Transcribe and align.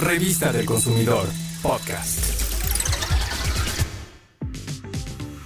Revista 0.00 0.50
del 0.50 0.64
Consumidor, 0.64 1.26
podcast. 1.60 2.20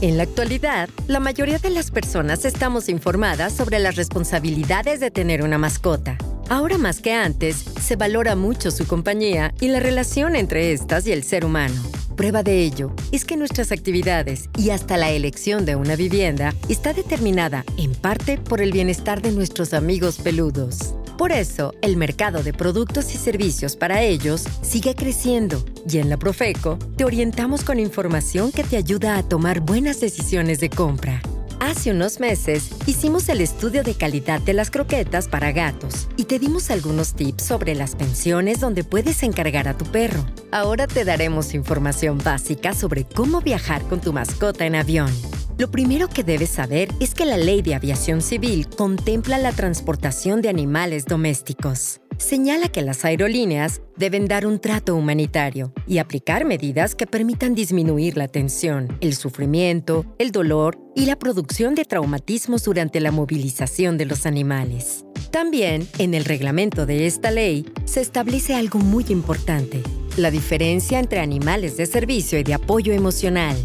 En 0.00 0.16
la 0.16 0.22
actualidad, 0.22 0.88
la 1.06 1.20
mayoría 1.20 1.58
de 1.58 1.68
las 1.68 1.90
personas 1.90 2.46
estamos 2.46 2.88
informadas 2.88 3.52
sobre 3.52 3.78
las 3.78 3.96
responsabilidades 3.96 5.00
de 5.00 5.10
tener 5.10 5.42
una 5.42 5.58
mascota. 5.58 6.16
Ahora 6.48 6.78
más 6.78 7.00
que 7.00 7.12
antes, 7.12 7.56
se 7.78 7.96
valora 7.96 8.36
mucho 8.36 8.70
su 8.70 8.86
compañía 8.86 9.52
y 9.60 9.68
la 9.68 9.80
relación 9.80 10.34
entre 10.34 10.72
estas 10.72 11.06
y 11.06 11.12
el 11.12 11.24
ser 11.24 11.44
humano. 11.44 11.82
Prueba 12.16 12.42
de 12.42 12.62
ello 12.62 12.94
es 13.12 13.26
que 13.26 13.36
nuestras 13.36 13.70
actividades 13.70 14.48
y 14.56 14.70
hasta 14.70 14.96
la 14.96 15.10
elección 15.10 15.66
de 15.66 15.76
una 15.76 15.94
vivienda 15.94 16.54
está 16.70 16.94
determinada 16.94 17.66
en 17.76 17.94
parte 17.94 18.38
por 18.38 18.62
el 18.62 18.72
bienestar 18.72 19.20
de 19.20 19.32
nuestros 19.32 19.74
amigos 19.74 20.16
peludos. 20.16 20.94
Por 21.18 21.32
eso, 21.32 21.74
el 21.82 21.96
mercado 21.96 22.44
de 22.44 22.52
productos 22.52 23.12
y 23.12 23.18
servicios 23.18 23.74
para 23.74 24.02
ellos 24.02 24.44
sigue 24.62 24.94
creciendo 24.94 25.64
y 25.90 25.98
en 25.98 26.10
la 26.10 26.16
Profeco 26.16 26.78
te 26.96 27.04
orientamos 27.04 27.64
con 27.64 27.80
información 27.80 28.52
que 28.52 28.62
te 28.62 28.76
ayuda 28.76 29.18
a 29.18 29.24
tomar 29.24 29.58
buenas 29.58 29.98
decisiones 29.98 30.60
de 30.60 30.70
compra. 30.70 31.20
Hace 31.58 31.90
unos 31.90 32.20
meses 32.20 32.70
hicimos 32.86 33.28
el 33.28 33.40
estudio 33.40 33.82
de 33.82 33.94
calidad 33.94 34.40
de 34.40 34.52
las 34.52 34.70
croquetas 34.70 35.26
para 35.26 35.50
gatos 35.50 36.06
y 36.16 36.22
te 36.24 36.38
dimos 36.38 36.70
algunos 36.70 37.14
tips 37.14 37.42
sobre 37.42 37.74
las 37.74 37.96
pensiones 37.96 38.60
donde 38.60 38.84
puedes 38.84 39.24
encargar 39.24 39.66
a 39.66 39.76
tu 39.76 39.86
perro. 39.86 40.24
Ahora 40.52 40.86
te 40.86 41.04
daremos 41.04 41.52
información 41.52 42.18
básica 42.18 42.74
sobre 42.74 43.04
cómo 43.04 43.40
viajar 43.40 43.82
con 43.88 44.00
tu 44.00 44.12
mascota 44.12 44.66
en 44.66 44.76
avión. 44.76 45.10
Lo 45.58 45.72
primero 45.72 46.08
que 46.08 46.22
debes 46.22 46.50
saber 46.50 46.88
es 47.00 47.14
que 47.14 47.26
la 47.26 47.36
Ley 47.36 47.62
de 47.62 47.74
Aviación 47.74 48.22
Civil 48.22 48.68
contempla 48.68 49.38
la 49.38 49.50
transportación 49.50 50.40
de 50.40 50.48
animales 50.48 51.04
domésticos. 51.04 52.00
Señala 52.16 52.68
que 52.68 52.80
las 52.80 53.04
aerolíneas 53.04 53.82
deben 53.96 54.26
dar 54.26 54.46
un 54.46 54.60
trato 54.60 54.94
humanitario 54.94 55.72
y 55.84 55.98
aplicar 55.98 56.44
medidas 56.44 56.94
que 56.94 57.08
permitan 57.08 57.56
disminuir 57.56 58.16
la 58.16 58.28
tensión, 58.28 58.96
el 59.00 59.16
sufrimiento, 59.16 60.06
el 60.20 60.30
dolor 60.30 60.78
y 60.94 61.06
la 61.06 61.18
producción 61.18 61.74
de 61.74 61.84
traumatismos 61.84 62.62
durante 62.62 63.00
la 63.00 63.10
movilización 63.10 63.98
de 63.98 64.06
los 64.06 64.26
animales. 64.26 65.04
También, 65.32 65.88
en 65.98 66.14
el 66.14 66.24
reglamento 66.24 66.86
de 66.86 67.08
esta 67.08 67.32
ley, 67.32 67.66
se 67.84 68.00
establece 68.00 68.54
algo 68.54 68.78
muy 68.78 69.06
importante, 69.08 69.82
la 70.16 70.30
diferencia 70.30 71.00
entre 71.00 71.18
animales 71.18 71.76
de 71.76 71.86
servicio 71.86 72.38
y 72.38 72.44
de 72.44 72.54
apoyo 72.54 72.92
emocional. 72.92 73.56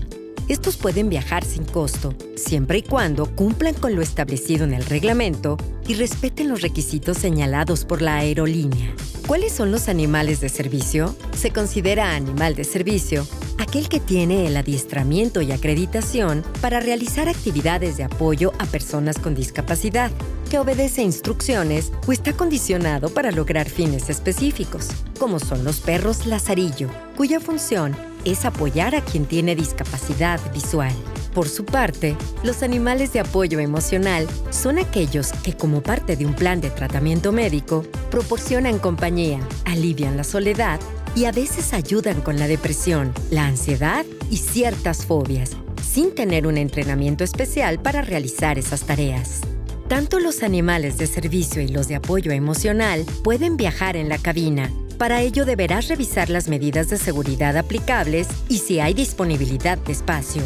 Estos 0.50 0.76
pueden 0.76 1.10
viajar 1.10 1.46
sin 1.46 1.64
costo, 1.64 2.14
siempre 2.36 2.80
y 2.80 2.82
cuando 2.84 3.34
cumplan 3.34 3.74
con 3.74 3.96
lo 3.96 4.02
establecido 4.02 4.66
en 4.66 4.74
el 4.74 4.86
reglamento 4.86 5.58
y 5.88 5.94
respeten 5.94 6.50
los 6.50 6.62
requisitos 6.62 7.18
señalados 7.18 7.86
por 7.86 8.02
la 8.02 8.18
aerolínea. 8.18 8.94
¿Cuáles 9.26 9.54
son 9.54 9.72
los 9.72 9.88
animales 9.88 10.42
de 10.42 10.50
servicio? 10.50 11.16
Se 11.34 11.52
considera 11.52 12.14
animal 12.16 12.56
de 12.56 12.66
servicio 12.66 13.26
aquel 13.58 13.88
que 13.88 14.02
tiene 14.02 14.46
el 14.46 14.58
adiestramiento 14.58 15.42
y 15.42 15.52
acreditación 15.52 16.44
para 16.62 16.82
realizar 16.82 17.30
actividades 17.30 17.96
de 17.96 18.04
apoyo 18.04 18.52
a 18.60 18.66
personas 18.66 19.18
con 19.20 19.36
discapacidad, 19.36 20.12
que 20.52 20.60
obedece 20.60 21.02
instrucciones 21.04 21.92
o 22.06 22.12
está 22.12 22.34
condicionado 22.34 23.10
para 23.10 23.32
lograr 23.32 23.70
fines 23.70 24.10
específicos, 24.10 24.90
como 25.18 25.40
son 25.40 25.64
los 25.64 25.80
perros 25.80 26.26
lazarillo, 26.26 26.90
cuya 27.16 27.40
función 27.40 27.96
es 28.26 28.46
apoyar 28.46 28.96
a 28.96 29.02
quien 29.02 29.26
tiene 29.26 29.56
discapacidad 29.56 30.40
visual. 30.54 30.94
Por 31.34 31.50
su 31.50 31.66
parte, 31.66 32.16
los 32.44 32.62
animales 32.62 33.12
de 33.12 33.20
apoyo 33.20 33.60
emocional 33.60 34.28
son 34.52 34.78
aquellos 34.78 35.32
que 35.44 35.58
como 35.58 35.82
parte 35.82 36.16
de 36.16 36.26
un 36.26 36.34
plan 36.34 36.62
de 36.62 36.70
tratamiento 36.70 37.32
médico 37.32 37.84
proporcionan 38.12 38.78
compañía, 38.78 39.40
alivian 39.66 40.16
la 40.16 40.24
soledad 40.24 40.80
y 41.16 41.26
a 41.26 41.32
veces 41.32 41.74
ayudan 41.74 42.22
con 42.22 42.38
la 42.38 42.48
depresión, 42.48 43.14
la 43.32 43.46
ansiedad 43.46 44.06
y 44.30 44.38
ciertas 44.38 45.06
fobias, 45.06 45.52
sin 45.82 46.14
tener 46.14 46.46
un 46.46 46.58
entrenamiento 46.58 47.24
especial 47.24 47.80
para 47.80 48.02
realizar 48.02 48.60
esas 48.60 48.82
tareas. 48.82 49.42
Tanto 49.88 50.20
los 50.20 50.44
animales 50.44 50.98
de 50.98 51.08
servicio 51.08 51.62
y 51.62 51.68
los 51.68 51.88
de 51.88 51.96
apoyo 51.96 52.32
emocional 52.32 53.06
pueden 53.24 53.58
viajar 53.58 53.96
en 53.96 54.10
la 54.10 54.18
cabina 54.18 54.72
para 55.04 55.20
ello 55.20 55.44
deberás 55.44 55.90
revisar 55.90 56.30
las 56.30 56.48
medidas 56.48 56.88
de 56.88 56.98
seguridad 56.98 57.58
aplicables 57.58 58.26
y 58.48 58.60
si 58.60 58.80
hay 58.80 58.94
disponibilidad 58.94 59.78
de 59.78 59.92
espacio. 59.92 60.42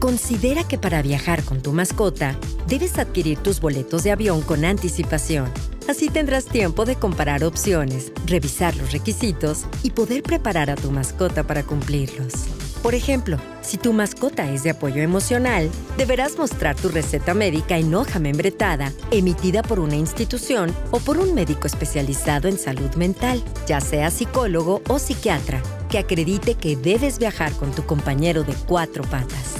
Considera 0.00 0.66
que 0.66 0.78
para 0.78 1.00
viajar 1.00 1.44
con 1.44 1.62
tu 1.62 1.72
mascota, 1.72 2.36
debes 2.66 2.98
adquirir 2.98 3.38
tus 3.38 3.60
boletos 3.60 4.02
de 4.02 4.10
avión 4.10 4.42
con 4.42 4.64
anticipación. 4.64 5.48
Así 5.88 6.08
tendrás 6.08 6.46
tiempo 6.46 6.84
de 6.84 6.96
comparar 6.96 7.44
opciones, 7.44 8.10
revisar 8.26 8.74
los 8.74 8.90
requisitos 8.90 9.66
y 9.84 9.90
poder 9.90 10.24
preparar 10.24 10.70
a 10.70 10.74
tu 10.74 10.90
mascota 10.90 11.46
para 11.46 11.62
cumplirlos. 11.62 12.63
Por 12.84 12.94
ejemplo, 12.94 13.38
si 13.62 13.78
tu 13.78 13.94
mascota 13.94 14.52
es 14.52 14.62
de 14.62 14.68
apoyo 14.68 15.00
emocional, 15.00 15.70
deberás 15.96 16.36
mostrar 16.36 16.76
tu 16.76 16.90
receta 16.90 17.32
médica 17.32 17.78
en 17.78 17.94
hoja 17.94 18.18
membretada, 18.18 18.92
emitida 19.10 19.62
por 19.62 19.80
una 19.80 19.96
institución 19.96 20.70
o 20.90 21.00
por 21.00 21.16
un 21.16 21.32
médico 21.32 21.66
especializado 21.66 22.46
en 22.46 22.58
salud 22.58 22.94
mental, 22.96 23.42
ya 23.66 23.80
sea 23.80 24.10
psicólogo 24.10 24.82
o 24.86 24.98
psiquiatra, 24.98 25.62
que 25.88 25.96
acredite 25.96 26.56
que 26.56 26.76
debes 26.76 27.18
viajar 27.18 27.52
con 27.52 27.72
tu 27.72 27.86
compañero 27.86 28.42
de 28.44 28.52
cuatro 28.68 29.02
patas. 29.04 29.54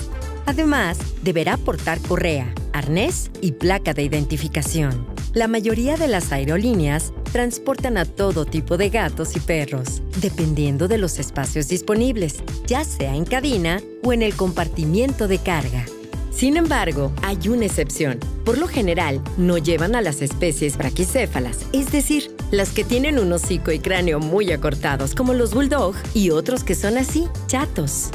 Además, 0.44 0.98
deberá 1.22 1.56
portar 1.56 1.98
correa, 2.00 2.52
arnés 2.74 3.30
y 3.40 3.52
placa 3.52 3.94
de 3.94 4.02
identificación. 4.02 5.06
La 5.32 5.48
mayoría 5.48 5.96
de 5.96 6.08
las 6.08 6.30
aerolíneas 6.30 7.14
transportan 7.34 7.98
a 7.98 8.04
todo 8.04 8.44
tipo 8.44 8.76
de 8.76 8.90
gatos 8.90 9.34
y 9.34 9.40
perros, 9.40 10.02
dependiendo 10.20 10.86
de 10.86 10.98
los 10.98 11.18
espacios 11.18 11.66
disponibles, 11.66 12.36
ya 12.64 12.84
sea 12.84 13.16
en 13.16 13.24
cabina 13.24 13.82
o 14.04 14.12
en 14.12 14.22
el 14.22 14.36
compartimiento 14.36 15.26
de 15.26 15.38
carga. 15.38 15.84
Sin 16.30 16.56
embargo, 16.56 17.10
hay 17.22 17.48
una 17.48 17.66
excepción. 17.66 18.20
Por 18.44 18.56
lo 18.56 18.68
general, 18.68 19.20
no 19.36 19.58
llevan 19.58 19.96
a 19.96 20.00
las 20.00 20.22
especies 20.22 20.76
braquicéfalas, 20.76 21.66
es 21.72 21.90
decir, 21.90 22.30
las 22.52 22.70
que 22.70 22.84
tienen 22.84 23.18
un 23.18 23.32
hocico 23.32 23.72
y 23.72 23.80
cráneo 23.80 24.20
muy 24.20 24.52
acortados, 24.52 25.16
como 25.16 25.34
los 25.34 25.54
bulldog, 25.54 25.96
y 26.14 26.30
otros 26.30 26.62
que 26.62 26.76
son 26.76 26.98
así, 26.98 27.26
chatos. 27.48 28.10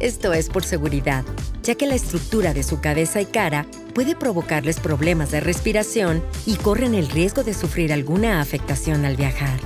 Esto 0.00 0.32
es 0.32 0.48
por 0.48 0.64
seguridad, 0.64 1.24
ya 1.62 1.76
que 1.76 1.86
la 1.86 1.94
estructura 1.94 2.52
de 2.52 2.64
su 2.64 2.80
cabeza 2.80 3.20
y 3.20 3.26
cara 3.26 3.64
puede 3.92 4.14
provocarles 4.14 4.80
problemas 4.80 5.30
de 5.30 5.40
respiración 5.40 6.22
y 6.46 6.56
corren 6.56 6.94
el 6.94 7.08
riesgo 7.08 7.42
de 7.42 7.54
sufrir 7.54 7.92
alguna 7.92 8.40
afectación 8.40 9.04
al 9.04 9.16
viajar. 9.16 9.58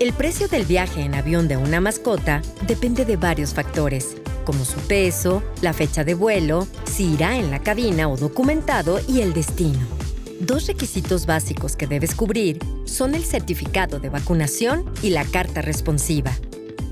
El 0.00 0.12
precio 0.12 0.48
del 0.48 0.64
viaje 0.64 1.02
en 1.02 1.14
avión 1.14 1.46
de 1.48 1.56
una 1.56 1.80
mascota 1.80 2.42
depende 2.66 3.04
de 3.04 3.16
varios 3.16 3.54
factores, 3.54 4.16
como 4.44 4.64
su 4.64 4.78
peso, 4.80 5.42
la 5.62 5.72
fecha 5.72 6.04
de 6.04 6.14
vuelo, 6.14 6.66
si 6.84 7.14
irá 7.14 7.38
en 7.38 7.50
la 7.50 7.60
cabina 7.60 8.08
o 8.08 8.16
documentado 8.16 9.00
y 9.08 9.20
el 9.20 9.32
destino. 9.32 9.86
Dos 10.40 10.66
requisitos 10.66 11.26
básicos 11.26 11.76
que 11.76 11.86
debes 11.86 12.14
cubrir 12.14 12.58
son 12.84 13.14
el 13.14 13.24
certificado 13.24 14.00
de 14.00 14.10
vacunación 14.10 14.84
y 15.02 15.10
la 15.10 15.24
carta 15.24 15.62
responsiva. 15.62 16.32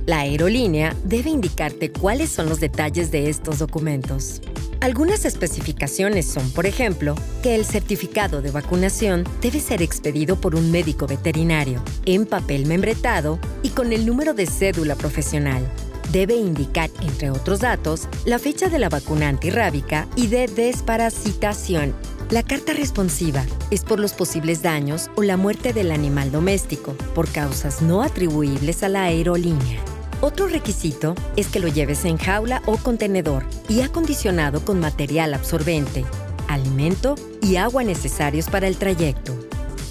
La 0.06 0.20
aerolínea 0.20 0.96
debe 1.04 1.30
indicarte 1.30 1.92
cuáles 1.92 2.30
son 2.30 2.48
los 2.48 2.60
detalles 2.60 3.10
de 3.10 3.28
estos 3.28 3.58
documentos. 3.58 4.40
Algunas 4.82 5.24
especificaciones 5.26 6.26
son, 6.26 6.50
por 6.50 6.66
ejemplo, 6.66 7.14
que 7.40 7.54
el 7.54 7.64
certificado 7.64 8.42
de 8.42 8.50
vacunación 8.50 9.22
debe 9.40 9.60
ser 9.60 9.80
expedido 9.80 10.40
por 10.40 10.56
un 10.56 10.72
médico 10.72 11.06
veterinario, 11.06 11.80
en 12.04 12.26
papel 12.26 12.66
membretado 12.66 13.38
y 13.62 13.68
con 13.68 13.92
el 13.92 14.04
número 14.04 14.34
de 14.34 14.46
cédula 14.46 14.96
profesional. 14.96 15.64
Debe 16.10 16.34
indicar, 16.34 16.90
entre 17.00 17.30
otros 17.30 17.60
datos, 17.60 18.08
la 18.24 18.40
fecha 18.40 18.68
de 18.68 18.80
la 18.80 18.88
vacuna 18.88 19.28
antirrábica 19.28 20.08
y 20.16 20.26
de 20.26 20.48
desparasitación. 20.48 21.94
La 22.30 22.42
carta 22.42 22.72
responsiva 22.72 23.44
es 23.70 23.84
por 23.84 24.00
los 24.00 24.14
posibles 24.14 24.62
daños 24.62 25.12
o 25.14 25.22
la 25.22 25.36
muerte 25.36 25.72
del 25.72 25.92
animal 25.92 26.32
doméstico 26.32 26.96
por 27.14 27.30
causas 27.30 27.82
no 27.82 28.02
atribuibles 28.02 28.82
a 28.82 28.88
la 28.88 29.04
aerolínea. 29.04 29.91
Otro 30.22 30.46
requisito 30.46 31.16
es 31.36 31.48
que 31.48 31.58
lo 31.58 31.66
lleves 31.66 32.04
en 32.04 32.16
jaula 32.16 32.62
o 32.66 32.76
contenedor 32.76 33.44
y 33.68 33.80
acondicionado 33.80 34.64
con 34.64 34.78
material 34.78 35.34
absorbente, 35.34 36.04
alimento 36.46 37.16
y 37.40 37.56
agua 37.56 37.82
necesarios 37.82 38.46
para 38.46 38.68
el 38.68 38.76
trayecto. 38.76 39.36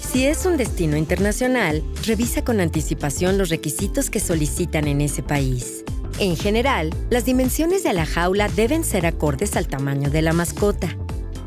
Si 0.00 0.24
es 0.24 0.46
un 0.46 0.56
destino 0.56 0.96
internacional, 0.96 1.82
revisa 2.06 2.42
con 2.42 2.60
anticipación 2.60 3.36
los 3.36 3.50
requisitos 3.50 4.08
que 4.08 4.20
solicitan 4.20 4.88
en 4.88 5.02
ese 5.02 5.22
país. 5.22 5.84
En 6.18 6.34
general, 6.36 6.94
las 7.10 7.26
dimensiones 7.26 7.82
de 7.82 7.92
la 7.92 8.06
jaula 8.06 8.48
deben 8.48 8.84
ser 8.84 9.04
acordes 9.04 9.54
al 9.54 9.68
tamaño 9.68 10.08
de 10.08 10.22
la 10.22 10.32
mascota. 10.32 10.96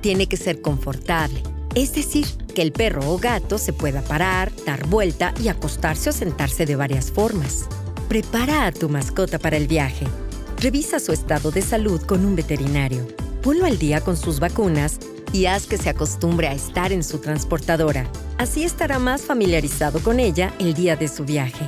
Tiene 0.02 0.28
que 0.28 0.38
ser 0.38 0.62
confortable, 0.62 1.42
es 1.74 1.96
decir, 1.96 2.28
que 2.54 2.62
el 2.62 2.72
perro 2.72 3.12
o 3.12 3.18
gato 3.18 3.58
se 3.58 3.74
pueda 3.74 4.04
parar, 4.04 4.52
dar 4.64 4.86
vuelta 4.86 5.34
y 5.44 5.48
acostarse 5.48 6.12
o 6.12 6.14
sentarse 6.14 6.68
de 6.68 6.76
varias 6.76 7.12
formas. 7.12 7.66
Prepara 8.08 8.68
a 8.68 8.72
tu 8.72 8.88
mascota 8.88 9.40
para 9.40 9.58
el 9.58 9.68
viaje. 9.68 10.06
Revisa 10.62 11.00
su 11.00 11.12
estado 11.12 11.50
de 11.50 11.64
salud 11.64 12.00
con 12.02 12.24
un 12.24 12.36
veterinario. 12.36 13.08
Ponlo 13.42 13.66
al 13.66 13.80
día 13.80 14.00
con 14.00 14.16
sus 14.16 14.40
vacunas 14.40 15.00
y 15.34 15.48
haz 15.48 15.66
que 15.66 15.78
se 15.78 15.90
acostumbre 15.90 16.48
a 16.48 16.54
estar 16.54 16.92
en 16.92 17.04
su 17.04 17.18
transportadora. 17.18 18.08
Así 18.38 18.64
estará 18.64 19.00
más 19.00 19.24
familiarizado 19.24 20.00
con 20.02 20.20
ella 20.20 20.54
el 20.60 20.76
día 20.76 20.96
de 20.96 21.08
su 21.08 21.26
viaje. 21.26 21.66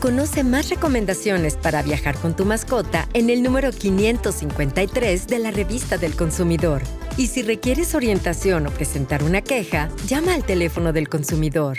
Conoce 0.00 0.44
más 0.44 0.68
recomendaciones 0.68 1.56
para 1.56 1.82
viajar 1.82 2.16
con 2.18 2.36
tu 2.36 2.44
mascota 2.44 3.08
en 3.14 3.30
el 3.30 3.42
número 3.42 3.72
553 3.72 5.26
de 5.26 5.38
la 5.38 5.50
revista 5.50 5.96
del 5.96 6.14
consumidor. 6.14 6.82
Y 7.16 7.28
si 7.28 7.42
requieres 7.42 7.94
orientación 7.94 8.66
o 8.66 8.70
presentar 8.70 9.22
una 9.22 9.40
queja, 9.40 9.88
llama 10.06 10.34
al 10.34 10.44
teléfono 10.44 10.92
del 10.92 11.08
consumidor. 11.08 11.78